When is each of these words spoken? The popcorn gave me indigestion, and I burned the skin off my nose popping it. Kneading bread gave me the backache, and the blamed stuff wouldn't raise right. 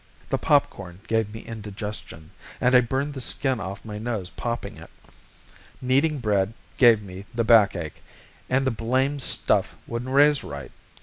The 0.29 0.39
popcorn 0.39 1.01
gave 1.05 1.31
me 1.31 1.41
indigestion, 1.41 2.31
and 2.59 2.73
I 2.73 2.81
burned 2.81 3.13
the 3.13 3.21
skin 3.21 3.59
off 3.59 3.85
my 3.85 3.99
nose 3.99 4.31
popping 4.31 4.77
it. 4.77 4.89
Kneading 5.79 6.17
bread 6.17 6.55
gave 6.79 7.03
me 7.03 7.27
the 7.35 7.43
backache, 7.43 8.01
and 8.49 8.65
the 8.65 8.71
blamed 8.71 9.21
stuff 9.21 9.75
wouldn't 9.85 10.09
raise 10.11 10.43
right. 10.43 10.71